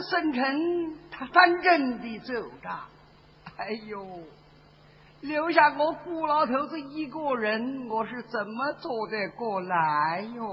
[0.00, 2.32] 孙成他反正的走
[2.62, 2.68] 着，
[3.56, 4.06] 哎呦，
[5.20, 10.44] 留下我顾老头子一个人，我是怎么做得过来哟？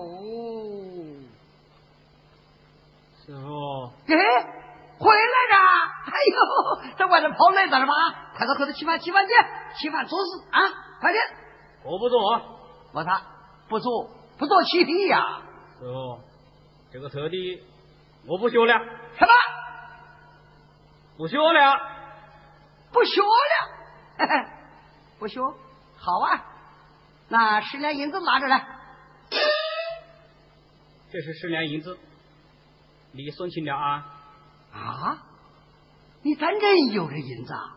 [3.26, 4.16] 师傅，哎，
[4.98, 5.58] 回来了！
[6.06, 7.94] 哎呦，在外头跑累着了吧？
[8.36, 9.34] 快到后头吃饭，吃饭去，
[9.80, 10.60] 吃饭做事啊！
[11.00, 11.24] 快点！
[11.84, 12.42] 我不做啊，
[12.94, 13.22] 我他
[13.70, 15.42] 不做，不做起地呀！
[15.80, 16.20] 师傅，
[16.92, 17.64] 这个车的
[18.30, 18.80] 我不学了。
[19.18, 19.32] 什么？
[21.18, 21.80] 不学了，
[22.94, 23.28] 不学了，
[25.20, 25.42] 不学，
[25.98, 26.46] 好啊！
[27.28, 28.66] 那十两银子拿着来，
[31.12, 31.98] 这是十两银子，
[33.12, 34.06] 你送清了啊！
[34.74, 35.18] 啊，
[36.22, 37.76] 你真正有这银子啊？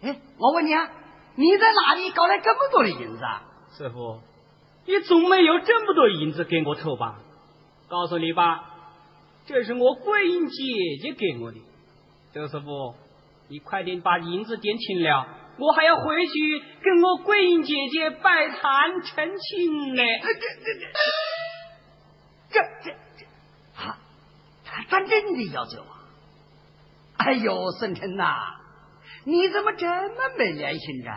[0.00, 0.88] 哎，我问你啊，
[1.34, 3.42] 你在哪里搞来这么多的银子啊？
[3.76, 4.22] 师傅，
[4.86, 7.18] 你总没有这么多银子给我凑吧？
[7.88, 8.64] 告诉你吧，
[9.48, 10.62] 这是我桂英姐
[11.00, 11.58] 姐给我的。
[12.34, 12.94] 周师傅，
[13.48, 15.26] 你快点把银子点清了，
[15.58, 16.32] 我还要回去
[16.82, 20.02] 跟我桂英姐姐拜堂成亲呢。
[20.22, 20.74] 这这
[22.50, 23.24] 这，这这这
[23.82, 23.98] 啊，
[24.90, 26.04] 咱真的要走啊？
[27.16, 28.60] 哎呦，孙成呐，
[29.24, 31.10] 你怎么这么没良心着？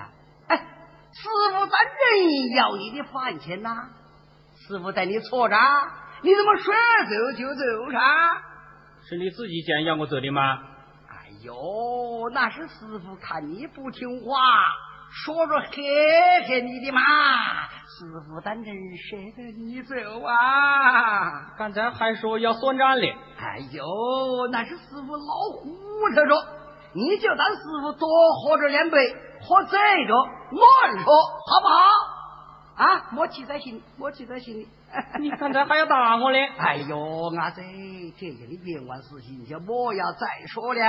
[0.47, 3.89] 哎，师傅咱真要你的饭钱呐？
[4.69, 5.55] 师傅带你错着，
[6.21, 6.73] 你怎么说
[7.09, 7.99] 走就走啥？
[9.03, 10.59] 是你自己讲要我走的吗？
[11.09, 14.37] 哎呦，那是师傅看你不听话，
[15.09, 15.81] 说着嘿
[16.47, 17.01] 嘿你的嘛。
[17.01, 21.55] 师傅当真舍得你走啊？
[21.57, 23.15] 刚才还说要算账嘞。
[23.39, 23.83] 哎呦，
[24.51, 25.73] 那是师傅老糊
[26.13, 26.35] 涂着，
[26.93, 28.07] 你就当师傅多
[28.43, 28.97] 喝着两杯，
[29.41, 31.13] 喝醉着乱说，
[31.47, 32.10] 好不好？
[32.75, 34.67] 啊，莫记在心，莫记在心里。
[35.19, 36.45] 你刚才还要打我嘞？
[36.57, 36.97] 哎呦，
[37.37, 37.61] 阿仔，
[38.17, 40.81] 这样的冤枉事情就莫要再说了。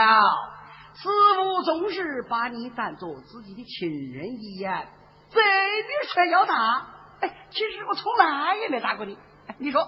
[0.94, 4.84] 师傅总是把你当做自己的亲人一样，
[5.30, 6.54] 这你说要打？
[7.20, 9.16] 哎，其实我从来也没打过你。
[9.58, 9.80] 你说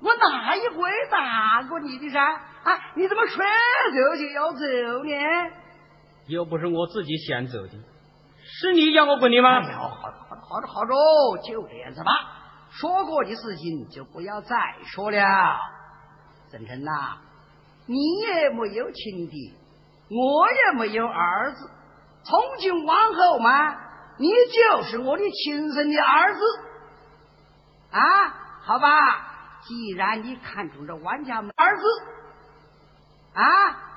[0.00, 2.20] 我哪一回打过你的噻？
[2.20, 5.10] 啊，你怎么说走就要走呢？
[6.26, 7.72] 又不是我自己想走的。
[8.52, 9.60] 是你要我滚的吗？
[9.60, 10.92] 哎呦，好着好着好着好着，
[11.46, 12.10] 就这样子吧。
[12.70, 15.18] 说过的事情就不要再说了。
[16.50, 17.18] 郑成呐，
[17.86, 19.54] 你也没有亲弟，
[20.08, 21.70] 我也没有儿子，
[22.24, 23.76] 从今往后嘛，
[24.18, 26.40] 你就是我的亲生的儿子
[27.92, 28.00] 啊！
[28.62, 28.88] 好吧，
[29.62, 31.84] 既然你看中这万家儿子
[33.34, 33.44] 啊，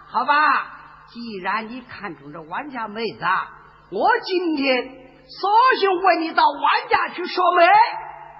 [0.08, 3.26] 好吧，既然你看中这万家妹子，
[3.94, 4.84] 我今天
[5.28, 7.68] 索性问你到万家去说媒。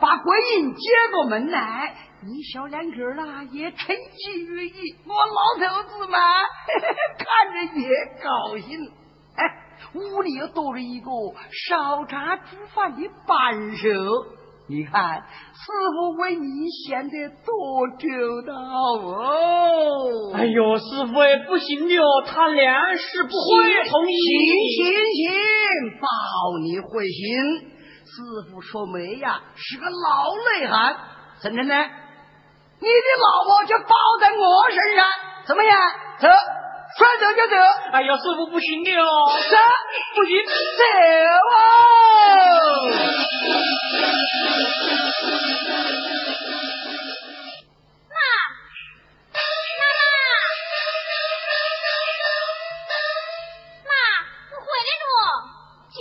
[0.02, 0.82] 把桂英接
[1.14, 1.96] 过门来，
[2.26, 6.18] 你小两口呢也称心如意，我老头子嘛
[7.20, 7.88] 看着也
[8.22, 8.92] 高兴。
[9.38, 9.46] 哎，
[9.94, 11.10] 屋里又多了一个
[11.70, 13.88] 烧茶煮饭的扳手，
[14.66, 18.08] 你看师傅为你显得多周
[18.48, 20.32] 到哦。
[20.34, 24.16] 哎呦，师傅也不行的哦，他俩是不会同意。
[24.16, 26.08] 行行行，保
[26.64, 27.72] 你会行。
[28.06, 30.96] 师傅说媒呀是个老内行，
[31.42, 35.06] 真的呢，你的老婆就包在我身上，
[35.46, 35.78] 怎么样？
[36.20, 37.56] 走，说走就走。
[37.92, 39.58] 哎呦，师傅不行的哦，走，
[40.16, 40.84] 不行，走
[41.52, 43.23] 哦。
[43.44, 43.52] 妈，
[49.34, 49.38] 妈
[49.80, 49.84] 妈，
[53.84, 53.92] 妈，
[54.50, 55.04] 你回来着？
[55.92, 55.96] 姐，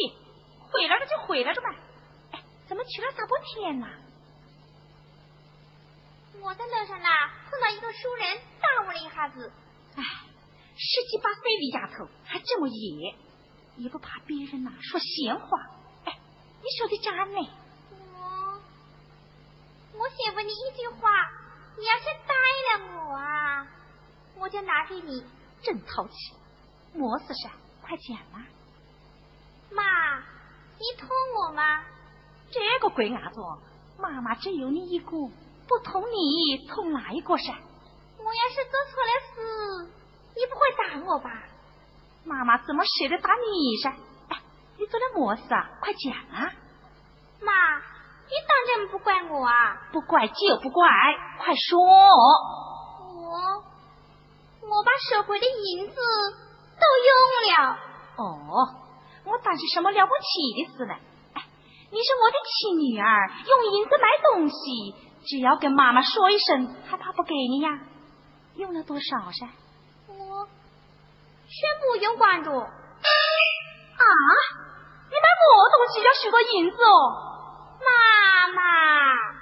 [0.70, 1.66] 回来了就回来着呗。
[2.68, 3.86] 怎么去了大半天呐？
[6.40, 7.08] 我在楼上呢，
[7.50, 9.52] 碰到一个熟人，打我了一下子。
[9.96, 10.02] 哎，
[10.76, 13.14] 十七八岁的丫头还这么野，
[13.76, 15.70] 也不怕别人呐说闲话。
[16.62, 17.48] 哎，你说的真呢？
[18.14, 18.60] 我，
[19.98, 21.10] 我先问你一句话，
[21.76, 22.32] 你要是逮
[22.78, 23.66] 了我啊，
[24.38, 25.26] 我就拿给你。
[25.60, 26.34] 真淘气，
[26.94, 27.50] 么事噻？
[27.82, 28.46] 快讲嘛。
[29.70, 30.18] 妈，
[30.78, 31.84] 你捅我吗？
[32.52, 33.40] 这个鬼伢子，
[33.98, 37.54] 妈妈只有你一个，不疼你疼哪一个噻？
[38.18, 39.90] 我要是做错了事，
[40.36, 41.42] 你不会打我吧？
[42.24, 43.96] 妈妈怎么舍得打你噻？
[44.72, 45.70] 哎，你做了么事啊？
[45.80, 46.52] 快讲啊！
[47.40, 49.88] 妈，你当真不怪我啊？
[49.92, 50.88] 不怪就不怪，
[51.38, 51.78] 快说！
[51.78, 53.64] 我
[54.62, 57.12] 我把社会的银子都用
[57.56, 57.78] 了。
[58.16, 58.24] 哦，
[59.24, 60.94] 我当是什么了不起的事呢？
[61.90, 64.94] 你是我的亲女儿，用银子买东西，
[65.26, 67.80] 只要跟妈妈说一声，还怕不给你呀？
[68.54, 69.48] 用了多少噻？
[70.08, 70.48] 我
[71.46, 72.50] 全部用光着。
[72.52, 74.04] 啊！
[75.42, 77.32] 买东西要许多银子哦？
[77.82, 79.41] 妈妈。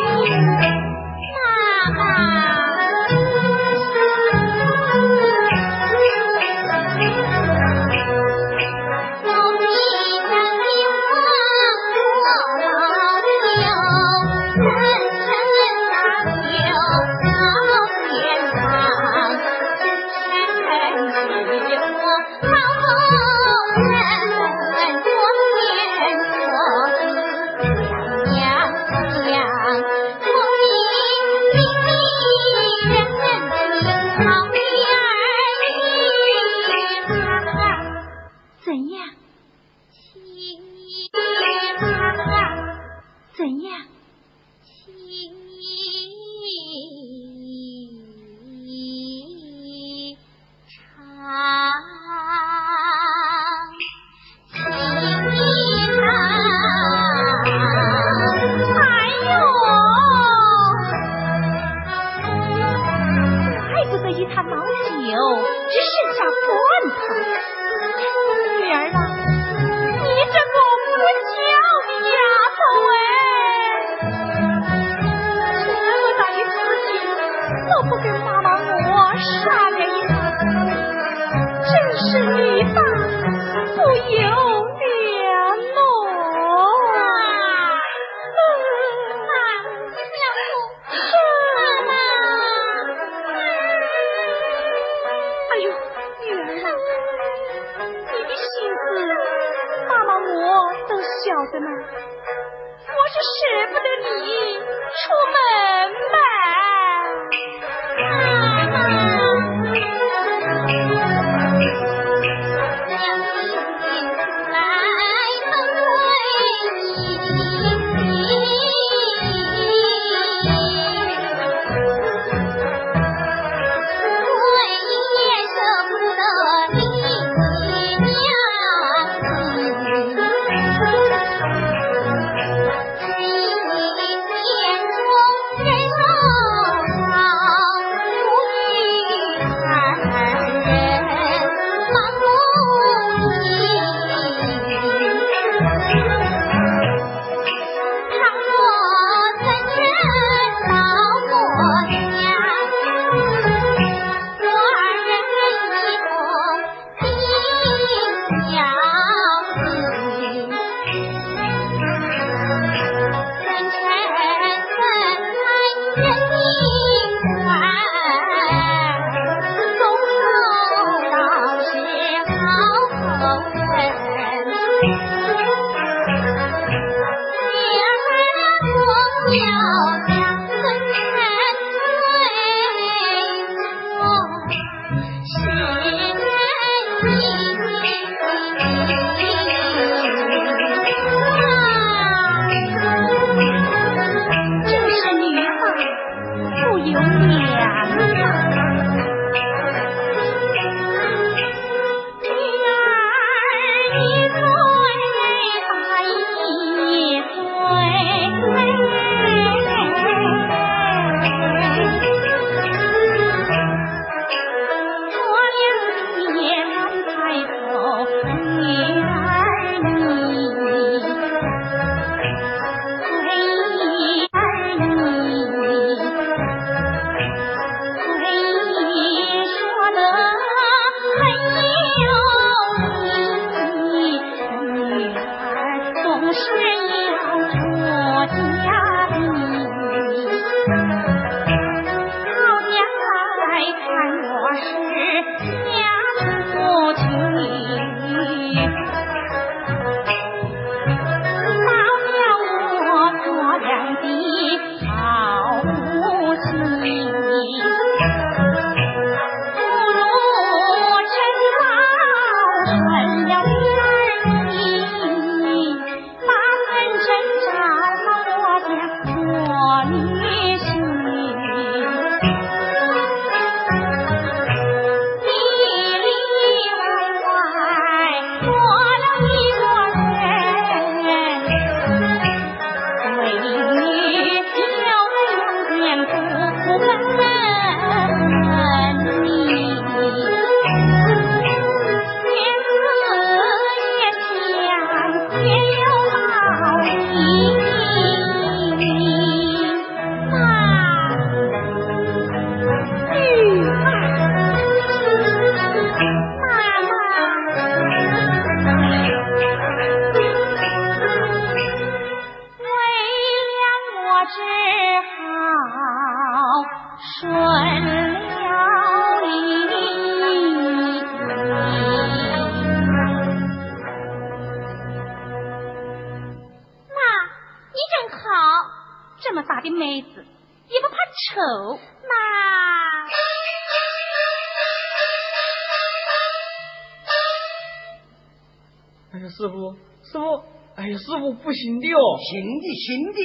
[341.61, 343.19] 行的哦，行的行的，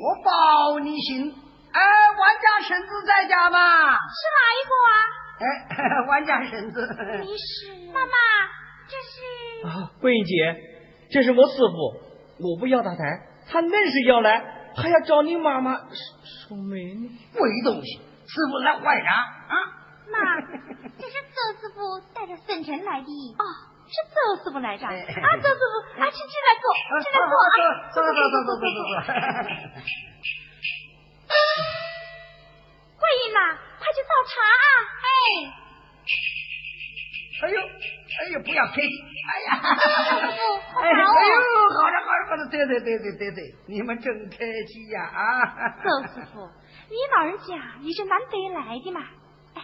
[0.00, 1.30] 我保你行。
[1.70, 1.80] 哎，
[2.18, 3.92] 万家婶子在家吗？
[3.92, 4.92] 是哪一个啊？
[5.38, 5.44] 哎，
[6.08, 6.80] 万家婶子。
[7.22, 8.12] 你是妈妈，
[8.88, 10.56] 这是啊，桂英姐，
[11.10, 15.76] 这是我师傅，我不要他来，他硬是要来，还要找你妈妈
[16.48, 17.10] 说媒呢。
[17.34, 19.54] 鬼东西，师傅来坏啥啊？
[20.10, 20.40] 妈，
[20.98, 23.06] 这是周师傅带着沈晨来的。
[23.38, 23.44] 哦，
[23.88, 24.86] 是周师傅来着。
[24.86, 26.68] 啊，周师傅，啊，请进来坐，
[27.00, 27.56] 进来坐啊。
[27.90, 28.92] 坐坐坐坐坐坐坐。
[32.98, 33.40] 桂英呐，
[33.78, 34.68] 快去倒茶啊！
[35.04, 35.08] 哎。
[37.40, 38.90] 哎呦，哎呦，不要客气。
[39.28, 40.40] 哎呀，周师傅，
[40.80, 45.22] 哎呦，好着好着好着，对对对对对对，你们真客气呀啊！
[45.82, 46.48] 周师傅。
[46.90, 49.00] 你老人家也是难得来的嘛，
[49.54, 49.62] 哎，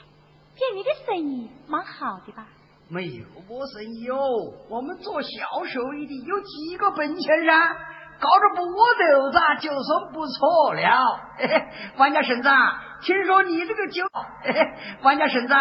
[0.54, 2.46] 店里的生意蛮好的吧？
[2.88, 4.18] 没有我生意哦，
[4.68, 7.76] 我们做销售的有几个本钱噻，
[8.20, 11.20] 搞着波豆子就算不错了。
[11.96, 12.48] 王家婶子，
[13.02, 14.04] 听说你这个酒，
[15.02, 15.54] 王家婶子，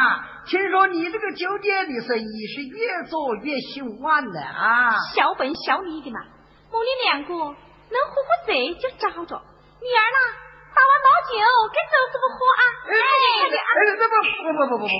[0.48, 4.92] 听说你这个酒店的生意是越做越兴旺的啊！
[5.16, 6.20] 小本小利的嘛，
[6.72, 9.42] 母女两个能活活这就找着，
[9.82, 10.20] 女儿呢？
[10.74, 11.32] 打完老酒
[11.72, 12.64] 给周师傅喝啊！
[12.90, 14.12] 哎哎哎，不不
[14.44, 14.92] 不不不不不！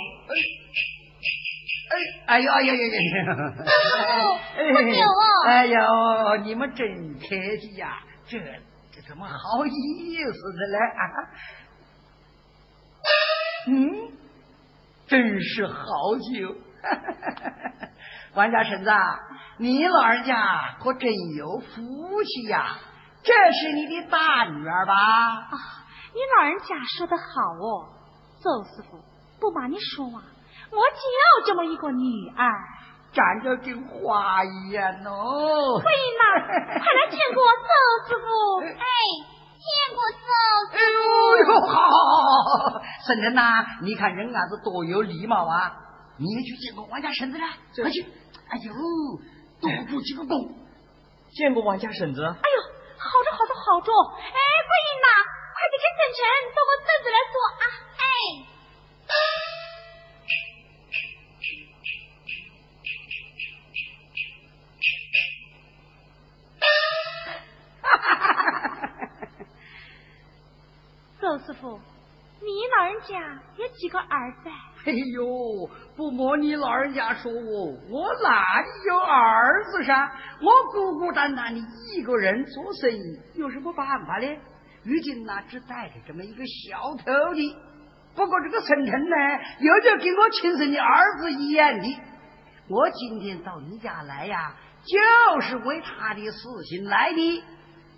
[1.90, 3.26] 哎哎呀哎呀呀呀！
[4.74, 5.48] 喝酒哦！
[5.48, 5.76] 哎呦，
[6.44, 7.28] 你们真客
[7.62, 8.40] 气呀，这
[8.92, 11.04] 这怎么好意思的嘞啊？
[13.68, 14.12] 嗯，
[15.08, 15.76] 真是好
[16.18, 16.56] 酒！
[18.34, 18.92] 王家婶子，
[19.58, 22.78] 你老人家可真有福气呀！
[23.24, 24.94] 这是你的大女儿吧？
[24.96, 25.58] 啊，
[26.14, 27.24] 你老人家说的好
[27.58, 27.94] 哦，
[28.42, 29.00] 周师傅，
[29.40, 30.24] 不瞒你说啊，
[30.74, 32.42] 就这么一个女儿，
[33.14, 35.80] 长得跟花一样哦。
[35.82, 37.70] 桂英呐，快来见过周
[38.08, 38.26] 师傅。
[38.66, 38.86] 哎，
[39.60, 40.18] 见过周
[40.72, 41.06] 师傅。
[41.34, 45.74] 哎呦，好，好，好，好，婶子呐，你看人伢子多有礼貌啊！
[46.18, 47.46] 你也去见过王家婶子了，
[47.82, 48.02] 快去！
[48.50, 48.74] 哎呦，
[49.62, 50.50] 多鞠几个躬。
[51.36, 52.24] 见过王家婶子。
[52.24, 52.74] 哎呦。
[53.04, 55.08] 好着好着好着，哎，桂英呐，
[55.54, 56.24] 快点跟沈晨
[56.56, 57.64] 到我凳子来坐啊！
[58.00, 58.02] 哎，
[71.24, 71.80] 周师傅，
[72.42, 74.50] 你老人家有几个儿子？
[74.86, 80.12] 哎呦，不瞒你老人家说，我我哪里有儿子噻？
[80.42, 81.62] 我孤孤单单的
[81.96, 84.28] 一个人做生意，有什么办法呢？
[84.84, 87.56] 如今呢，只带着这么一个小徒弟。
[88.16, 89.16] 不过这个陈晨呢，
[89.62, 92.02] 又就跟我亲生的儿子一样的。
[92.68, 97.44] 我今天到你家来呀，就是为他的事情来的。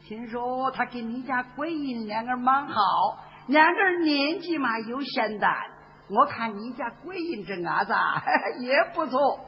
[0.08, 2.76] 听说他跟你家桂英两个蛮好，
[3.48, 5.52] 两个人年纪嘛又相当。
[6.08, 7.92] 我看你家桂英这伢子
[8.62, 9.40] 也不错，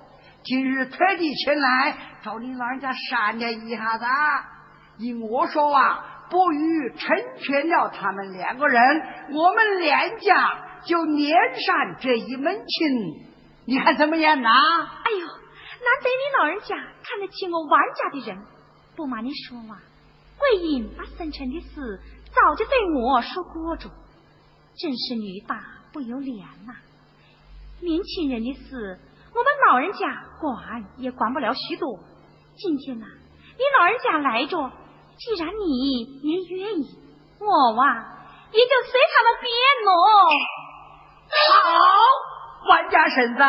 [0.42, 4.06] 今日特地前来找你老人家商量一下子。
[4.98, 8.82] 依我说啊，不如成全了他们两个人，
[9.34, 13.28] 我们两家就连上这一门亲，
[13.68, 14.50] 你看怎么样呐？
[14.50, 18.44] 哎呦，难得你老人家看得起我王家的人，
[18.96, 19.78] 不瞒你说嘛，
[20.38, 23.90] 桂英把生辰的事早就对我说过着，
[24.78, 25.76] 真是女大。
[25.94, 26.76] 不由脸呐！
[27.82, 29.00] 年轻人的事，
[29.34, 31.98] 我们老人家管也管不了许多。
[32.56, 33.06] 今天呐，
[33.58, 34.72] 你老人家来着，
[35.18, 37.00] 既然你也愿意，
[37.40, 37.88] 我哇
[38.52, 39.50] 也就随他们便
[39.86, 39.92] 喽。
[41.64, 43.42] 好，万家婶子，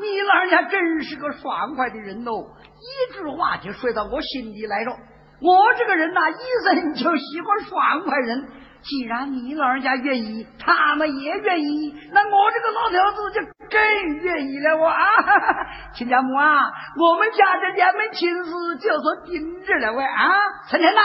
[0.00, 2.48] 你老人家真是个爽快的人喽！
[2.80, 4.96] 一句话就说到我心里来了。
[5.42, 8.48] 我这个人呐，一生就喜欢爽快人。
[8.82, 13.80] 既然你老人家愿意，他们也愿意，那我这个老头子就更
[14.22, 14.76] 愿意了。
[14.76, 14.98] 我啊，
[15.94, 18.50] 亲家母啊，我们家这两门亲事
[18.80, 20.34] 就说定着了喂啊！
[20.68, 21.00] 陈天呐，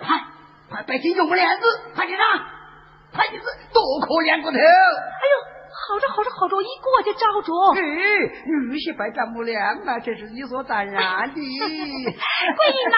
[0.00, 0.18] 快
[0.70, 1.64] 快拜金用个帘子，
[1.94, 2.26] 快点上，
[3.12, 4.56] 快点子，多可怜个头！
[4.56, 4.60] 哎
[5.28, 5.34] 呦，
[5.80, 7.50] 好着好着好着，一过就照着。
[7.74, 7.80] 哎，
[8.68, 11.34] 女婿百丈不娘嘛，这是理所当然的。
[11.34, 12.96] 桂英呐，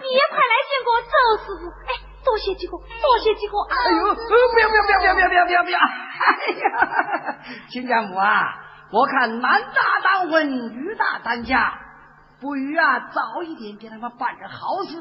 [0.00, 1.14] 你也快来见过赵
[1.44, 1.68] 师傅。
[1.86, 1.92] 哎，
[2.24, 3.54] 多谢几个，多谢几个。
[3.68, 5.78] 哎呦，不要不要不要不要不要不要不要！
[5.78, 6.86] 哎呀，哈
[7.18, 7.36] 哈
[7.68, 8.54] 亲家母啊，
[8.90, 11.78] 我看男大当婚，女大当嫁，
[12.40, 14.96] 不如啊早一点给他们办个好事。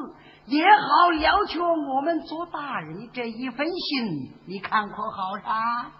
[0.46, 5.92] 也好，要求我们做大人这一份心，你看可好啥？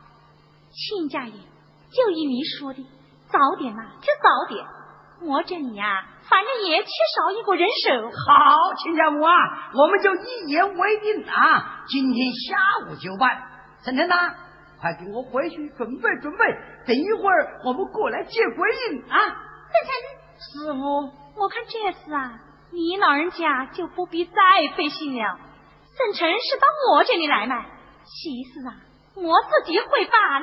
[0.72, 2.86] 亲家爷，就依你说的，
[3.30, 4.66] 早点呐就早点。
[5.24, 8.10] 我这里呀，反正也缺少一个人手。
[8.10, 9.32] 好，亲家母啊，
[9.76, 11.84] 我们就一言为定啊！
[11.88, 13.30] 今天下午就办。
[13.84, 14.34] 沈腾呐，
[14.80, 16.46] 快给我回去准备准备，
[16.88, 19.18] 等一会儿我们过来接桂英啊。
[19.70, 19.94] 沈腾
[20.40, 22.40] 师傅，我看这事啊，
[22.72, 24.34] 你老人家就不必再
[24.76, 25.38] 费心了。
[25.98, 27.64] 沈晨是到我这里来嘛，
[28.06, 28.74] 其实啊，
[29.14, 30.42] 我自己会办，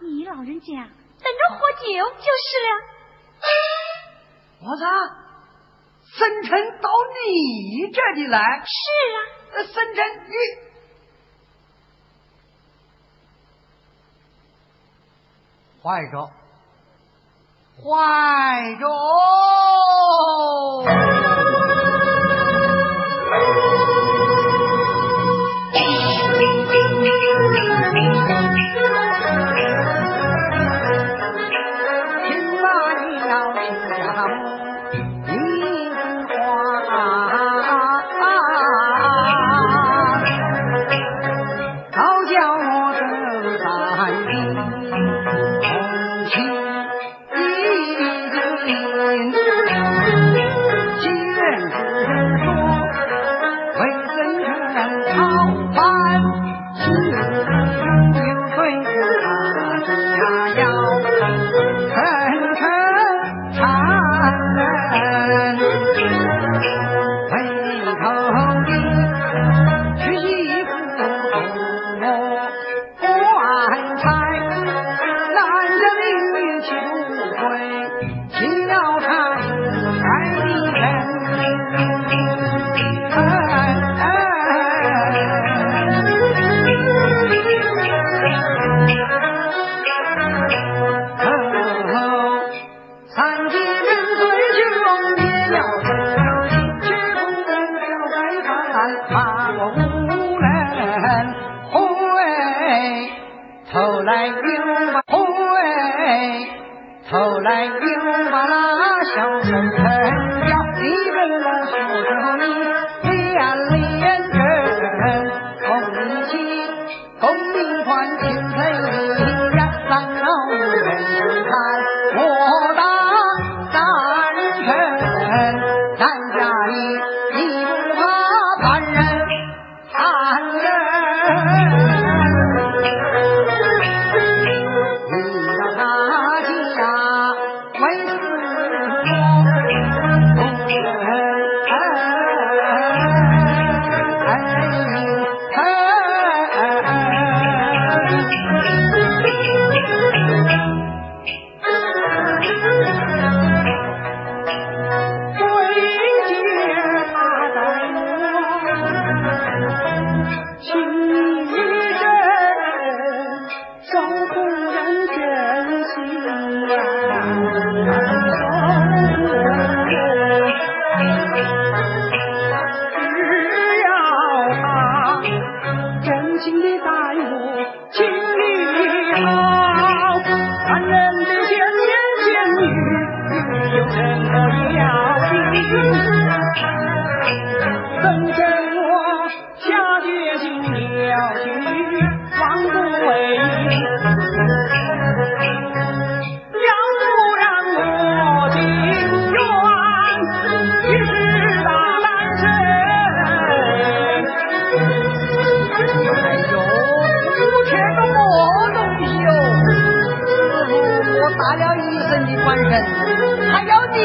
[0.00, 0.66] 你老人家。
[1.22, 1.84] 等着喝酒
[2.18, 2.70] 就是了。
[4.62, 4.84] 我操！
[6.12, 8.38] 生辰到你这里来？
[8.64, 8.72] 是
[9.14, 9.16] 啊。
[9.64, 10.32] 生辰你
[15.82, 16.30] 坏着，
[17.82, 18.84] 坏着。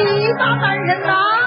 [0.04, 1.45] 你大男人呐。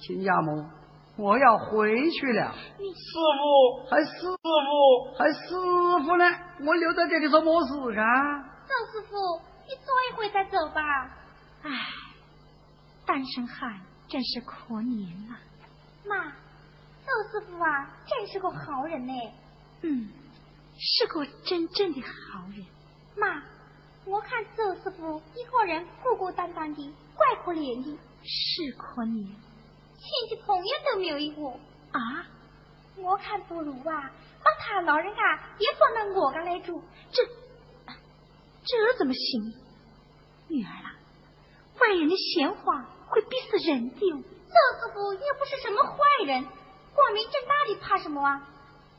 [0.00, 0.64] 亲家母，
[1.16, 2.52] 我要回去了。
[2.52, 4.10] 师傅，还师
[4.42, 5.48] 傅，还师
[6.04, 6.24] 傅呢？
[6.66, 8.42] 我留在这里做么事啊？
[8.66, 10.80] 周师傅，你坐一会再走吧。
[11.62, 11.70] 哎，
[13.06, 15.38] 单身汉真是可怜啊！
[16.08, 16.24] 妈，
[17.04, 19.12] 周师傅啊，真是个好人呢。
[19.82, 20.08] 嗯，
[20.78, 22.64] 是个真正的好人。
[23.16, 23.42] 妈，
[24.06, 27.98] 我看周师傅一个人孤孤单单的，怪可怜的。
[28.22, 31.42] 是可怜，亲戚朋友都没有一个
[31.92, 32.26] 啊！
[32.96, 34.12] 我看不如啊，
[34.44, 35.22] 把他老人家
[35.58, 36.82] 也放到我家来住。
[37.10, 37.24] 这
[38.62, 39.54] 这怎么行？
[40.48, 40.96] 女儿啊，
[41.80, 44.00] 外人的闲话会逼死人的。
[44.00, 46.44] 周师傅又不是什么坏人，
[46.94, 48.46] 光明正大的怕什么啊？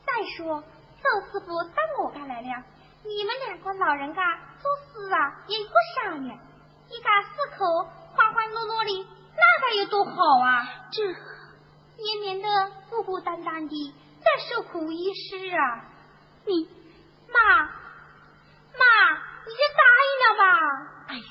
[0.04, 2.64] 再说周师傅到我家来了，
[3.04, 4.22] 你们两个老人家
[4.60, 6.38] 做事啊也不商量，
[6.88, 7.84] 一家四口
[8.14, 9.06] 欢欢乐乐的。
[9.34, 10.62] 那该有多好啊！
[10.92, 11.02] 这
[12.02, 15.84] 年年的孤孤单单的再受苦一世啊！
[16.44, 16.68] 你
[17.32, 17.72] 妈妈，
[19.46, 20.46] 你就答应了吧！
[21.08, 21.22] 哎呦，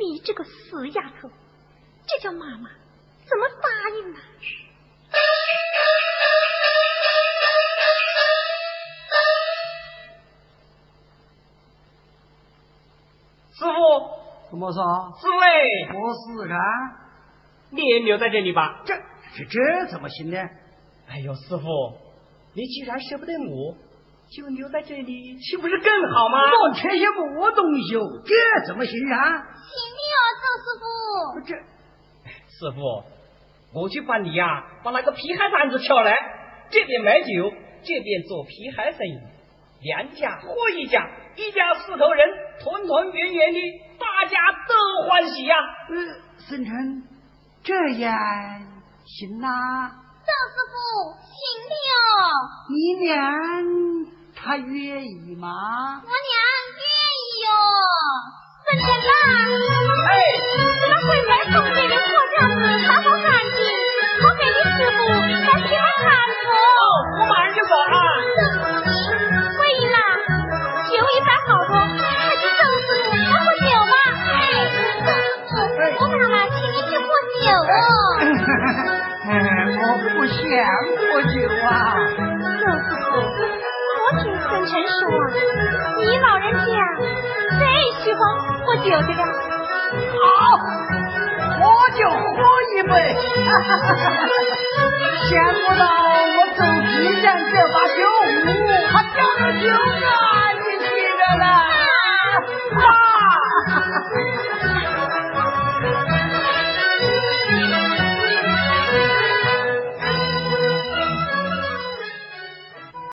[0.00, 1.28] 你这个死丫头，
[2.06, 2.70] 这叫妈妈
[3.28, 4.18] 怎么答应呢？
[14.54, 14.80] 怎么说？
[15.18, 16.58] 四位，不是啊？
[17.70, 18.82] 你也留在这里吧？
[18.84, 20.38] 这这这怎么行呢？
[21.08, 21.66] 哎呦，师傅，
[22.54, 23.74] 你既然舍不得我，
[24.30, 26.38] 就留在这里，岂不是更好吗？
[26.62, 28.22] 我缺些么东西哦？
[28.24, 29.42] 这怎么行啊？
[29.42, 30.86] 行的哦，周师傅。
[31.48, 31.56] 这
[32.46, 33.02] 师傅，
[33.80, 36.16] 我去帮你呀，把那个皮海摊子挑来，
[36.70, 37.26] 这边买酒，
[37.82, 39.18] 这边做皮海生意，
[39.82, 42.28] 两家或一家，一家四口人，
[42.60, 43.58] 团团圆圆的，
[43.98, 44.74] 大家都
[45.08, 45.56] 欢喜呀。
[45.90, 45.94] 嗯，
[46.38, 47.02] 孙成。
[47.64, 48.12] 这样
[49.06, 50.74] 行呐，赵师傅
[51.24, 51.34] 行
[51.68, 52.12] 的哦。
[52.68, 53.10] 你娘
[54.36, 55.48] 她愿意吗？
[56.02, 56.34] 我娘
[56.76, 56.84] 愿
[57.20, 57.46] 意哟。
[58.64, 59.10] 孙成呐，
[60.08, 60.12] 哎，
[60.80, 63.58] 怎么会在风里的破轿子打扫干净？
[64.22, 66.06] 我给你师傅再去看看
[66.52, 66.84] 哦，
[67.18, 67.96] 我马上就走啊。
[81.66, 81.70] 啊。
[82.60, 82.92] 周师傅，
[84.00, 85.24] 我听孙成说啊，
[85.98, 86.58] 你老人家
[87.58, 87.60] 最
[88.02, 89.22] 喜欢喝酒的了。
[90.20, 90.22] 好，
[91.60, 91.64] 我
[91.96, 92.14] 就喝
[92.74, 92.92] 一杯。
[95.24, 97.98] 想不到我走吉祥这把酒
[98.44, 98.46] 壶
[98.92, 99.64] 还叫得酒
[101.40, 101.44] 啊！